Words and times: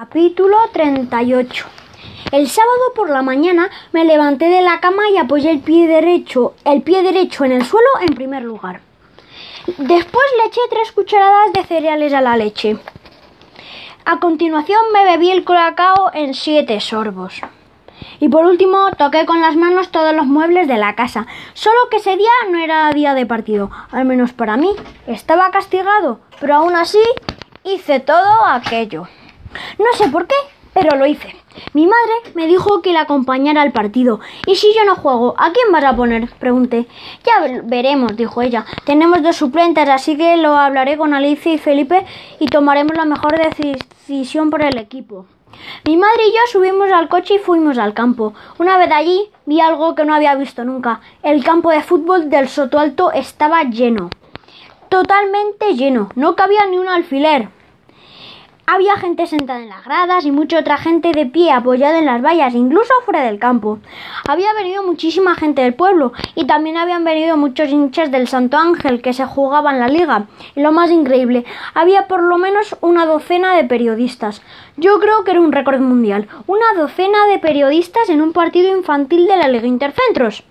Capítulo 0.00 0.56
38 0.72 1.66
El 2.32 2.48
sábado 2.48 2.94
por 2.96 3.10
la 3.10 3.20
mañana 3.20 3.68
me 3.92 4.06
levanté 4.06 4.46
de 4.46 4.62
la 4.62 4.80
cama 4.80 5.02
y 5.10 5.18
apoyé 5.18 5.50
el 5.50 5.60
pie 5.60 5.86
derecho, 5.86 6.54
el 6.64 6.80
pie 6.80 7.02
derecho 7.02 7.44
en 7.44 7.52
el 7.52 7.66
suelo 7.66 7.86
en 8.00 8.14
primer 8.14 8.42
lugar. 8.42 8.80
Después 9.66 10.24
le 10.38 10.46
eché 10.46 10.60
tres 10.70 10.92
cucharadas 10.92 11.52
de 11.52 11.64
cereales 11.64 12.14
a 12.14 12.22
la 12.22 12.38
leche. 12.38 12.78
A 14.06 14.20
continuación 14.20 14.80
me 14.94 15.04
bebí 15.04 15.30
el 15.30 15.44
colacao 15.44 16.10
en 16.14 16.32
siete 16.32 16.80
sorbos. 16.80 17.42
Y 18.20 18.30
por 18.30 18.46
último 18.46 18.92
toqué 18.96 19.26
con 19.26 19.42
las 19.42 19.54
manos 19.54 19.90
todos 19.90 20.14
los 20.14 20.24
muebles 20.24 20.66
de 20.66 20.78
la 20.78 20.94
casa. 20.94 21.26
Solo 21.52 21.76
que 21.90 21.98
ese 21.98 22.16
día 22.16 22.32
no 22.50 22.58
era 22.58 22.90
día 22.92 23.12
de 23.12 23.26
partido, 23.26 23.70
al 23.90 24.06
menos 24.06 24.32
para 24.32 24.56
mí. 24.56 24.70
Estaba 25.06 25.50
castigado, 25.50 26.20
pero 26.40 26.54
aún 26.54 26.74
así 26.74 27.02
hice 27.64 28.00
todo 28.00 28.46
aquello. 28.46 29.06
No 29.78 29.86
sé 29.96 30.08
por 30.08 30.26
qué, 30.26 30.34
pero 30.72 30.96
lo 30.96 31.06
hice. 31.06 31.34
Mi 31.74 31.86
madre 31.86 32.32
me 32.34 32.46
dijo 32.46 32.80
que 32.80 32.92
la 32.92 33.02
acompañara 33.02 33.62
al 33.62 33.72
partido. 33.72 34.20
¿Y 34.46 34.54
si 34.56 34.72
yo 34.74 34.84
no 34.84 34.94
juego, 34.94 35.34
a 35.38 35.52
quién 35.52 35.72
vas 35.72 35.84
a 35.84 35.96
poner? 35.96 36.28
pregunté. 36.38 36.86
Ya 37.24 37.62
veremos, 37.64 38.16
dijo 38.16 38.42
ella. 38.42 38.64
Tenemos 38.84 39.22
dos 39.22 39.36
suplentes, 39.36 39.88
así 39.88 40.16
que 40.16 40.36
lo 40.36 40.56
hablaré 40.56 40.96
con 40.96 41.14
Alicia 41.14 41.52
y 41.52 41.58
Felipe 41.58 42.06
y 42.38 42.46
tomaremos 42.46 42.96
la 42.96 43.04
mejor 43.04 43.36
decisión 43.38 44.50
por 44.50 44.62
el 44.62 44.78
equipo. 44.78 45.26
Mi 45.84 45.96
madre 45.96 46.28
y 46.28 46.32
yo 46.32 46.38
subimos 46.50 46.90
al 46.92 47.08
coche 47.08 47.34
y 47.34 47.38
fuimos 47.38 47.76
al 47.76 47.92
campo. 47.92 48.32
Una 48.58 48.78
vez 48.78 48.90
allí 48.92 49.30
vi 49.46 49.60
algo 49.60 49.94
que 49.94 50.04
no 50.04 50.14
había 50.14 50.34
visto 50.36 50.64
nunca. 50.64 51.00
El 51.22 51.44
campo 51.44 51.70
de 51.70 51.82
fútbol 51.82 52.30
del 52.30 52.48
Soto 52.48 52.78
Alto 52.78 53.10
estaba 53.12 53.64
lleno. 53.64 54.10
Totalmente 54.88 55.74
lleno. 55.74 56.08
No 56.14 56.36
cabía 56.36 56.66
ni 56.66 56.78
un 56.78 56.88
alfiler. 56.88 57.48
Había 58.72 58.96
gente 58.98 59.26
sentada 59.26 59.58
en 59.58 59.68
las 59.68 59.84
gradas 59.84 60.24
y 60.24 60.30
mucha 60.30 60.60
otra 60.60 60.76
gente 60.76 61.10
de 61.10 61.26
pie 61.26 61.50
apoyada 61.50 61.98
en 61.98 62.06
las 62.06 62.22
vallas, 62.22 62.54
incluso 62.54 62.94
fuera 63.04 63.24
del 63.24 63.40
campo. 63.40 63.80
Había 64.28 64.52
venido 64.52 64.84
muchísima 64.84 65.34
gente 65.34 65.62
del 65.62 65.74
pueblo 65.74 66.12
y 66.36 66.44
también 66.46 66.76
habían 66.76 67.02
venido 67.02 67.36
muchos 67.36 67.68
hinchas 67.68 68.12
del 68.12 68.28
Santo 68.28 68.58
Ángel 68.58 69.02
que 69.02 69.12
se 69.12 69.26
jugaban 69.26 69.80
la 69.80 69.88
liga. 69.88 70.26
Y 70.54 70.60
lo 70.60 70.70
más 70.70 70.92
increíble, 70.92 71.44
había 71.74 72.06
por 72.06 72.22
lo 72.22 72.38
menos 72.38 72.76
una 72.80 73.06
docena 73.06 73.56
de 73.56 73.64
periodistas. 73.64 74.40
Yo 74.76 75.00
creo 75.00 75.24
que 75.24 75.32
era 75.32 75.40
un 75.40 75.50
récord 75.50 75.80
mundial. 75.80 76.28
Una 76.46 76.66
docena 76.76 77.26
de 77.26 77.40
periodistas 77.40 78.08
en 78.08 78.22
un 78.22 78.32
partido 78.32 78.70
infantil 78.70 79.26
de 79.26 79.36
la 79.36 79.48
Liga 79.48 79.66
Intercentros. 79.66 80.44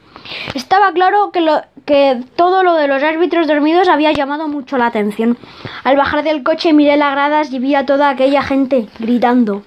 Estaba 0.54 0.92
claro 0.92 1.32
que, 1.32 1.42
lo, 1.42 1.62
que 1.90 2.22
todo 2.36 2.62
lo 2.62 2.76
de 2.76 2.88
los 2.88 3.02
árbitros 3.02 3.48
dormidos 3.48 3.90
había 3.90 4.12
llamado 4.12 4.48
mucho 4.48 4.78
la 4.78 4.86
atención. 4.86 5.40
Al 5.84 5.98
bajar 5.98 6.24
del 6.24 6.44
coche 6.44 6.72
miré 6.72 6.98
las 6.98 7.14
gradas 7.14 7.52
y 7.52 7.58
vi 7.58 7.74
a 7.74 7.88
toda 7.88 8.10
aquella 8.10 8.44
gente 8.44 8.86
gritando 9.00 9.64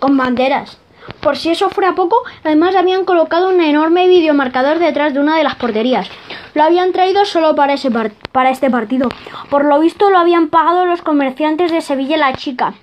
con 0.00 0.16
banderas. 0.16 0.76
Por 1.20 1.36
si 1.36 1.50
eso 1.50 1.70
fuera 1.70 1.94
poco, 1.94 2.16
además 2.42 2.74
habían 2.74 3.04
colocado 3.04 3.48
un 3.48 3.60
enorme 3.60 4.08
videomarcador 4.08 4.80
detrás 4.80 5.14
de 5.14 5.20
una 5.20 5.36
de 5.36 5.44
las 5.44 5.54
porterías. 5.54 6.10
Lo 6.54 6.64
habían 6.64 6.90
traído 6.90 7.24
solo 7.24 7.54
para, 7.54 7.74
ese 7.74 7.92
para 8.32 8.50
este 8.50 8.68
partido. 8.68 9.08
Por 9.50 9.64
lo 9.66 9.78
visto 9.78 10.10
lo 10.10 10.18
habían 10.18 10.48
pagado 10.48 10.84
los 10.84 11.00
comerciantes 11.00 11.70
de 11.70 11.80
Sevilla 11.80 12.16
la 12.16 12.32
Chica. 12.32 12.74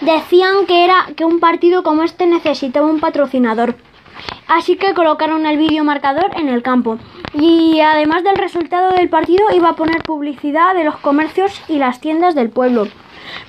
Decían 0.00 0.64
que 0.66 0.84
era 0.84 1.06
que 1.16 1.26
un 1.26 1.38
partido 1.38 1.82
como 1.82 2.02
este 2.02 2.26
necesitaba 2.26 2.86
un 2.86 3.00
patrocinador. 3.00 3.74
Así 4.48 4.76
que 4.76 4.94
colocaron 4.94 5.46
el 5.46 5.58
videomarcador 5.58 6.30
en 6.36 6.48
el 6.48 6.62
campo. 6.62 6.98
Y 7.34 7.80
además 7.80 8.24
del 8.24 8.36
resultado 8.36 8.90
del 8.90 9.08
partido 9.08 9.46
iba 9.54 9.70
a 9.70 9.76
poner 9.76 10.02
publicidad 10.02 10.74
de 10.74 10.84
los 10.84 10.96
comercios 10.96 11.62
y 11.68 11.78
las 11.78 12.00
tiendas 12.00 12.34
del 12.34 12.50
pueblo. 12.50 12.88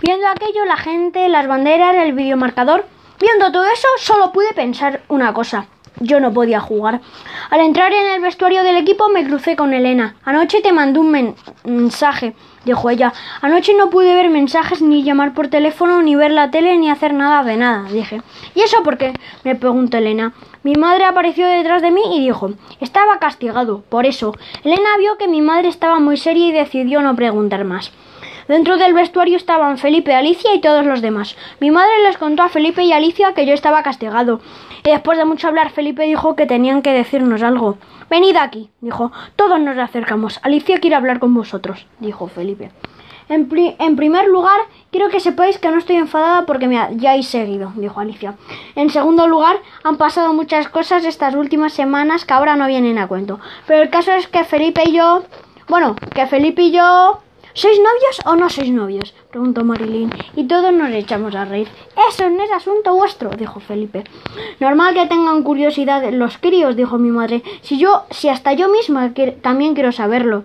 Viendo 0.03 0.27
aquello, 0.27 0.65
la 0.65 0.77
gente, 0.77 1.27
las 1.29 1.47
banderas, 1.47 1.95
el 1.95 2.13
videomarcador, 2.13 2.85
viendo 3.19 3.51
todo 3.51 3.65
eso, 3.65 3.87
solo 3.97 4.31
pude 4.31 4.53
pensar 4.53 5.01
una 5.07 5.33
cosa. 5.33 5.65
Yo 5.99 6.19
no 6.19 6.33
podía 6.33 6.59
jugar. 6.59 7.01
Al 7.49 7.59
entrar 7.61 7.91
en 7.93 8.13
el 8.13 8.21
vestuario 8.21 8.63
del 8.63 8.77
equipo 8.77 9.09
me 9.09 9.25
crucé 9.25 9.55
con 9.55 9.73
Elena. 9.73 10.15
Anoche 10.23 10.61
te 10.61 10.71
mandé 10.71 10.99
un 10.99 11.35
mensaje, 11.63 12.33
dijo 12.65 12.89
ella. 12.89 13.13
Anoche 13.41 13.73
no 13.73 13.89
pude 13.89 14.15
ver 14.15 14.29
mensajes, 14.29 14.81
ni 14.81 15.03
llamar 15.03 15.33
por 15.33 15.47
teléfono, 15.47 16.01
ni 16.01 16.15
ver 16.15 16.31
la 16.31 16.51
tele, 16.51 16.77
ni 16.77 16.89
hacer 16.89 17.13
nada 17.13 17.43
de 17.43 17.57
nada, 17.57 17.89
dije. 17.89 18.21
¿Y 18.55 18.61
eso 18.61 18.83
por 18.83 18.97
qué? 18.97 19.13
me 19.43 19.55
preguntó 19.55 19.97
Elena. 19.97 20.33
Mi 20.63 20.75
madre 20.75 21.05
apareció 21.05 21.47
detrás 21.47 21.81
de 21.81 21.91
mí 21.91 22.01
y 22.13 22.19
dijo 22.19 22.51
Estaba 22.79 23.19
castigado, 23.19 23.81
por 23.89 24.05
eso. 24.05 24.35
Elena 24.63 24.97
vio 24.99 25.17
que 25.17 25.27
mi 25.27 25.41
madre 25.41 25.69
estaba 25.69 25.99
muy 25.99 26.17
seria 26.17 26.47
y 26.47 26.51
decidió 26.51 27.01
no 27.01 27.15
preguntar 27.15 27.63
más. 27.65 27.91
Dentro 28.51 28.75
del 28.75 28.93
vestuario 28.93 29.37
estaban 29.37 29.77
Felipe, 29.77 30.13
Alicia 30.13 30.53
y 30.53 30.59
todos 30.59 30.85
los 30.85 31.01
demás. 31.01 31.37
Mi 31.61 31.71
madre 31.71 32.03
les 32.03 32.17
contó 32.17 32.43
a 32.43 32.49
Felipe 32.49 32.83
y 32.83 32.91
Alicia 32.91 33.33
que 33.33 33.45
yo 33.45 33.53
estaba 33.53 33.81
castigado. 33.81 34.41
Y 34.83 34.89
después 34.89 35.17
de 35.17 35.23
mucho 35.23 35.47
hablar, 35.47 35.69
Felipe 35.69 36.03
dijo 36.03 36.35
que 36.35 36.45
tenían 36.45 36.81
que 36.81 36.91
decirnos 36.91 37.43
algo. 37.43 37.77
Venid 38.09 38.35
aquí, 38.35 38.69
dijo. 38.81 39.13
Todos 39.37 39.61
nos 39.61 39.77
acercamos. 39.77 40.41
Alicia 40.43 40.79
quiere 40.79 40.97
hablar 40.97 41.19
con 41.19 41.33
vosotros, 41.33 41.87
dijo 41.99 42.27
Felipe. 42.27 42.71
En, 43.29 43.47
primer 43.47 44.27
lugar, 44.27 44.59
quiero 44.91 45.07
que 45.07 45.21
sepáis 45.21 45.57
que 45.57 45.71
no 45.71 45.77
estoy 45.77 45.95
enfadada 45.95 46.45
porque 46.45 46.67
me 46.67 46.77
hayáis 46.77 47.29
seguido, 47.29 47.71
dijo 47.77 48.01
Alicia. 48.01 48.35
En 48.75 48.89
segundo 48.89 49.29
lugar, 49.29 49.55
han 49.85 49.95
pasado 49.95 50.33
muchas 50.33 50.67
cosas 50.67 51.05
estas 51.05 51.35
últimas 51.35 51.71
semanas 51.71 52.25
que 52.25 52.33
ahora 52.33 52.57
no 52.57 52.67
vienen 52.67 52.97
a 52.97 53.07
cuento. 53.07 53.39
Pero 53.65 53.81
el 53.81 53.89
caso 53.89 54.11
es 54.11 54.27
que 54.27 54.43
Felipe 54.43 54.83
y 54.85 54.91
yo... 54.91 55.23
Bueno, 55.69 55.95
que 56.13 56.27
Felipe 56.27 56.63
y 56.63 56.71
yo 56.71 57.21
¿Sois 57.53 57.77
novios 57.79 58.21
o 58.25 58.35
no 58.35 58.49
sois 58.49 58.71
novios? 58.71 59.13
preguntó 59.29 59.63
Marilyn, 59.63 60.09
y 60.35 60.45
todos 60.45 60.71
nos 60.73 60.89
echamos 60.91 61.35
a 61.35 61.45
reír. 61.45 61.67
Eso 62.09 62.29
no 62.29 62.43
es 62.43 62.51
asunto 62.51 62.93
vuestro, 62.93 63.29
dijo 63.31 63.59
Felipe. 63.59 64.03
Normal 64.59 64.93
que 64.93 65.05
tengan 65.07 65.43
curiosidad 65.43 66.01
los 66.13 66.37
críos, 66.37 66.75
dijo 66.75 66.97
mi 66.97 67.09
madre. 67.09 67.43
Si 67.61 67.77
yo, 67.77 68.03
si 68.09 68.29
hasta 68.29 68.53
yo 68.53 68.69
misma 68.69 69.13
también 69.41 69.73
quiero 69.73 69.91
saberlo. 69.91 70.43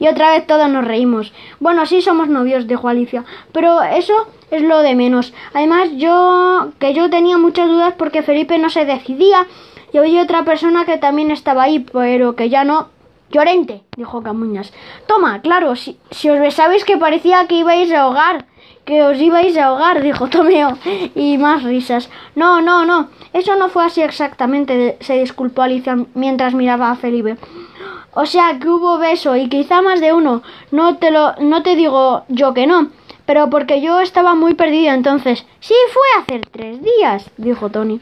Y 0.00 0.08
otra 0.08 0.30
vez 0.30 0.46
todos 0.46 0.68
nos 0.68 0.84
reímos. 0.84 1.32
Bueno, 1.60 1.86
sí 1.86 2.02
somos 2.02 2.28
novios, 2.28 2.66
dijo 2.66 2.88
Alicia, 2.88 3.24
pero 3.52 3.82
eso 3.82 4.14
es 4.50 4.62
lo 4.62 4.78
de 4.78 4.94
menos. 4.94 5.32
Además, 5.54 5.90
yo, 5.96 6.70
que 6.78 6.92
yo 6.92 7.08
tenía 7.10 7.38
muchas 7.38 7.68
dudas 7.68 7.94
porque 7.96 8.22
Felipe 8.22 8.58
no 8.58 8.70
se 8.70 8.84
decidía, 8.84 9.46
y 9.92 9.98
había 9.98 10.22
otra 10.22 10.44
persona 10.44 10.84
que 10.84 10.98
también 10.98 11.30
estaba 11.30 11.62
ahí, 11.62 11.78
pero 11.78 12.36
que 12.36 12.50
ya 12.50 12.64
no, 12.64 12.88
Llorente, 13.30 13.82
dijo 13.96 14.22
Camuñas. 14.22 14.72
Toma, 15.06 15.42
claro, 15.42 15.76
si, 15.76 15.98
si 16.10 16.30
os 16.30 16.40
besabais 16.40 16.84
que 16.84 16.96
parecía 16.96 17.46
que 17.46 17.56
ibais 17.56 17.92
a 17.92 18.02
ahogar, 18.02 18.46
que 18.86 19.02
os 19.02 19.20
ibais 19.20 19.56
a 19.58 19.66
ahogar, 19.66 20.02
dijo 20.08 20.28
Tomeo, 20.28 20.78
y 21.14 21.36
más 21.36 21.62
risas. 21.62 22.08
No, 22.34 22.62
no, 22.62 22.86
no, 22.86 23.10
eso 23.34 23.56
no 23.56 23.68
fue 23.68 23.84
así 23.84 24.00
exactamente, 24.00 24.96
se 25.00 25.18
disculpó 25.18 25.62
Alicia 25.62 25.98
mientras 26.14 26.54
miraba 26.54 26.90
a 26.90 26.96
Felipe. 26.96 27.36
O 28.14 28.24
sea 28.24 28.58
que 28.58 28.68
hubo 28.68 28.98
beso 28.98 29.36
y 29.36 29.48
quizá 29.48 29.82
más 29.82 30.00
de 30.00 30.12
uno. 30.12 30.42
No 30.70 30.96
te 30.96 31.10
lo, 31.10 31.34
no 31.36 31.62
te 31.62 31.76
digo 31.76 32.24
yo 32.28 32.54
que 32.54 32.66
no, 32.66 32.88
pero 33.26 33.50
porque 33.50 33.82
yo 33.82 34.00
estaba 34.00 34.34
muy 34.34 34.54
perdida 34.54 34.94
entonces. 34.94 35.44
Sí, 35.60 35.74
fue 35.92 36.22
hace 36.22 36.40
tres 36.50 36.80
días, 36.82 37.30
dijo 37.36 37.68
Tony. 37.68 38.00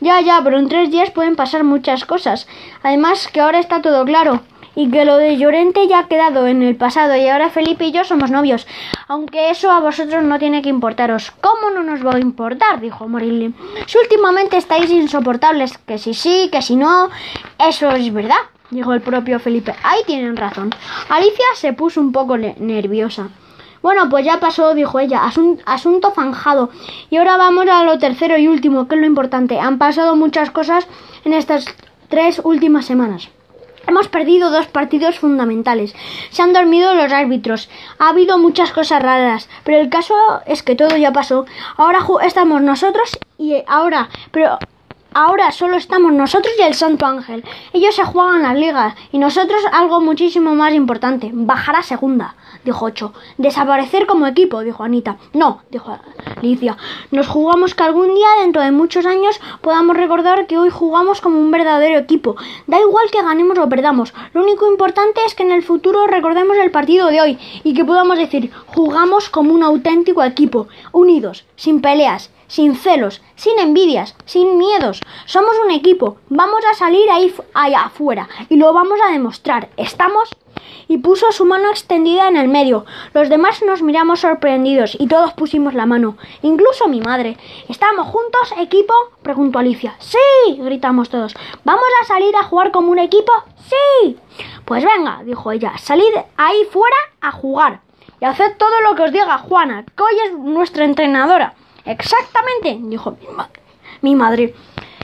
Ya, 0.00 0.20
ya, 0.20 0.40
pero 0.44 0.58
en 0.58 0.68
tres 0.68 0.90
días 0.90 1.10
pueden 1.10 1.34
pasar 1.34 1.64
muchas 1.64 2.04
cosas. 2.04 2.46
Además 2.82 3.28
que 3.28 3.40
ahora 3.40 3.58
está 3.58 3.80
todo 3.80 4.04
claro 4.04 4.42
y 4.76 4.90
que 4.90 5.06
lo 5.06 5.16
de 5.16 5.38
Llorente 5.38 5.88
ya 5.88 6.00
ha 6.00 6.06
quedado 6.06 6.46
en 6.46 6.62
el 6.62 6.76
pasado 6.76 7.16
y 7.16 7.26
ahora 7.26 7.50
Felipe 7.50 7.86
y 7.86 7.92
yo 7.92 8.04
somos 8.04 8.30
novios. 8.30 8.66
Aunque 9.08 9.50
eso 9.50 9.70
a 9.70 9.80
vosotros 9.80 10.22
no 10.22 10.38
tiene 10.38 10.62
que 10.62 10.68
importaros. 10.68 11.32
¿Cómo 11.40 11.70
no 11.70 11.82
nos 11.82 12.06
va 12.06 12.12
a 12.14 12.20
importar? 12.20 12.80
dijo 12.80 13.08
Marilyn. 13.08 13.56
Si 13.86 13.98
últimamente 13.98 14.58
estáis 14.58 14.90
insoportables, 14.90 15.78
que 15.78 15.98
si 15.98 16.12
sí, 16.12 16.50
que 16.52 16.60
si 16.60 16.76
no, 16.76 17.08
eso 17.58 17.90
es 17.90 18.12
verdad, 18.12 18.36
dijo 18.70 18.92
el 18.92 19.00
propio 19.00 19.40
Felipe. 19.40 19.74
Ahí 19.82 20.00
tienen 20.06 20.36
razón. 20.36 20.74
Alicia 21.08 21.46
se 21.54 21.72
puso 21.72 22.00
un 22.00 22.12
poco 22.12 22.36
nerviosa. 22.36 23.30
Bueno, 23.80 24.08
pues 24.10 24.26
ya 24.26 24.40
pasó, 24.40 24.74
dijo 24.74 24.98
ella, 24.98 25.22
asunto 25.64 26.10
zanjado. 26.10 26.70
Y 27.08 27.16
ahora 27.16 27.38
vamos 27.38 27.66
a 27.68 27.82
lo 27.84 27.98
tercero 27.98 28.36
y 28.36 28.48
último, 28.48 28.88
que 28.88 28.96
es 28.96 29.00
lo 29.00 29.06
importante. 29.06 29.58
Han 29.58 29.78
pasado 29.78 30.16
muchas 30.16 30.50
cosas 30.50 30.86
en 31.24 31.32
estas 31.32 31.64
tres 32.08 32.40
últimas 32.44 32.84
semanas. 32.84 33.30
Hemos 33.86 34.08
perdido 34.08 34.50
dos 34.50 34.66
partidos 34.66 35.18
fundamentales. 35.18 35.94
Se 36.30 36.42
han 36.42 36.52
dormido 36.52 36.94
los 36.94 37.12
árbitros. 37.12 37.68
Ha 37.98 38.08
habido 38.10 38.38
muchas 38.38 38.72
cosas 38.72 39.02
raras. 39.02 39.48
Pero 39.64 39.78
el 39.78 39.88
caso 39.88 40.14
es 40.46 40.62
que 40.62 40.74
todo 40.74 40.96
ya 40.96 41.12
pasó. 41.12 41.46
Ahora 41.76 42.00
estamos 42.22 42.62
nosotros 42.62 43.18
y 43.38 43.62
ahora. 43.66 44.08
Pero 44.32 44.58
ahora 45.16 45.50
solo 45.50 45.78
estamos 45.78 46.12
nosotros 46.12 46.52
y 46.58 46.62
el 46.62 46.74
Santo 46.74 47.06
Ángel. 47.06 47.42
Ellos 47.72 47.94
se 47.94 48.04
juegan 48.04 48.42
las 48.42 48.54
ligas 48.54 48.94
y 49.12 49.18
nosotros 49.18 49.62
algo 49.72 50.02
muchísimo 50.02 50.54
más 50.54 50.74
importante, 50.74 51.30
bajar 51.32 51.76
a 51.76 51.82
segunda, 51.82 52.34
dijo 52.64 52.84
Ocho. 52.84 53.14
Desaparecer 53.38 54.06
como 54.06 54.26
equipo, 54.26 54.60
dijo 54.60 54.84
Anita. 54.84 55.16
No, 55.32 55.62
dijo 55.70 55.98
Alicia. 56.36 56.76
Nos 57.12 57.28
jugamos 57.28 57.74
que 57.74 57.82
algún 57.82 58.14
día, 58.14 58.28
dentro 58.42 58.60
de 58.60 58.72
muchos 58.72 59.06
años, 59.06 59.40
podamos 59.62 59.96
recordar 59.96 60.46
que 60.46 60.58
hoy 60.58 60.68
jugamos 60.68 61.22
como 61.22 61.38
un 61.38 61.50
verdadero 61.50 61.98
equipo. 61.98 62.36
Da 62.66 62.78
igual 62.78 63.10
que 63.10 63.22
ganemos 63.22 63.58
o 63.58 63.68
perdamos. 63.70 64.12
Lo 64.34 64.42
único 64.42 64.70
importante 64.70 65.22
es 65.24 65.34
que 65.34 65.44
en 65.44 65.50
el 65.50 65.62
futuro 65.62 66.06
recordemos 66.06 66.58
el 66.58 66.70
partido 66.70 67.06
de 67.06 67.22
hoy 67.22 67.38
y 67.64 67.72
que 67.72 67.86
podamos 67.86 68.18
decir, 68.18 68.52
jugamos 68.66 69.30
como 69.30 69.54
un 69.54 69.62
auténtico 69.62 70.22
equipo, 70.22 70.68
unidos, 70.92 71.46
sin 71.56 71.80
peleas, 71.80 72.30
sin 72.48 72.76
celos, 72.76 73.22
sin 73.34 73.58
envidias, 73.58 74.14
sin 74.24 74.58
miedos. 74.58 75.00
Somos 75.26 75.56
un 75.64 75.70
equipo. 75.70 76.18
Vamos 76.28 76.60
a 76.70 76.74
salir 76.74 77.10
ahí 77.10 77.34
allá 77.54 77.82
afuera 77.82 78.28
y 78.48 78.56
lo 78.56 78.72
vamos 78.72 78.98
a 79.06 79.12
demostrar. 79.12 79.68
¿Estamos? 79.76 80.30
Y 80.88 80.98
puso 80.98 81.32
su 81.32 81.44
mano 81.44 81.70
extendida 81.70 82.28
en 82.28 82.36
el 82.36 82.48
medio. 82.48 82.86
Los 83.12 83.28
demás 83.28 83.62
nos 83.62 83.82
miramos 83.82 84.20
sorprendidos 84.20 84.96
y 84.98 85.06
todos 85.06 85.32
pusimos 85.34 85.74
la 85.74 85.86
mano, 85.86 86.16
incluso 86.42 86.88
mi 86.88 87.00
madre. 87.00 87.36
¿Estamos 87.68 88.06
juntos, 88.08 88.54
equipo? 88.58 88.94
preguntó 89.22 89.58
Alicia. 89.58 89.96
Sí, 89.98 90.56
gritamos 90.58 91.08
todos. 91.08 91.34
¿Vamos 91.64 91.88
a 92.02 92.06
salir 92.06 92.34
a 92.36 92.44
jugar 92.44 92.70
como 92.70 92.90
un 92.90 92.98
equipo? 92.98 93.32
Sí. 93.68 94.16
Pues 94.64 94.84
venga, 94.84 95.22
dijo 95.24 95.52
ella, 95.52 95.76
salid 95.78 96.14
ahí 96.36 96.64
fuera 96.70 96.96
a 97.20 97.32
jugar. 97.32 97.80
Y 98.20 98.24
haced 98.24 98.56
todo 98.56 98.80
lo 98.80 98.94
que 98.94 99.02
os 99.02 99.12
diga 99.12 99.38
Juana, 99.38 99.84
que 99.84 100.02
hoy 100.02 100.14
es 100.26 100.32
nuestra 100.32 100.84
entrenadora. 100.84 101.54
Exactamente, 101.86 102.78
dijo 102.82 103.12
mi, 103.12 103.26
ma 103.28 103.48
mi 104.02 104.14
madre. 104.14 104.54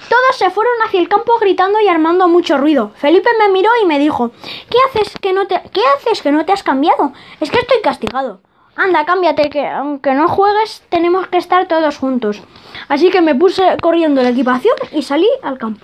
Todos 0.08 0.36
se 0.36 0.50
fueron 0.50 0.74
hacia 0.84 1.00
el 1.00 1.08
campo 1.08 1.32
gritando 1.40 1.80
y 1.80 1.88
armando 1.88 2.28
mucho 2.28 2.58
ruido. 2.58 2.90
Felipe 2.96 3.30
me 3.38 3.48
miró 3.48 3.70
y 3.82 3.86
me 3.86 3.98
dijo 3.98 4.30
¿Qué 4.68 4.76
haces 4.88 5.14
que 5.18 5.32
no 5.32 5.46
te, 5.46 5.62
¿qué 5.72 5.80
haces 5.96 6.20
que 6.20 6.32
no 6.32 6.44
te 6.44 6.52
has 6.52 6.62
cambiado? 6.62 7.12
Es 7.40 7.50
que 7.50 7.58
estoy 7.60 7.80
castigado. 7.82 8.40
Anda, 8.74 9.04
cámbiate, 9.04 9.50
que 9.50 9.66
aunque 9.66 10.14
no 10.14 10.28
juegues, 10.28 10.82
tenemos 10.88 11.28
que 11.28 11.38
estar 11.38 11.68
todos 11.68 11.98
juntos. 11.98 12.42
Así 12.88 13.10
que 13.10 13.20
me 13.20 13.34
puse 13.34 13.76
corriendo 13.80 14.22
la 14.22 14.30
equipación 14.30 14.74
y 14.92 15.02
salí 15.02 15.28
al 15.42 15.58
campo. 15.58 15.80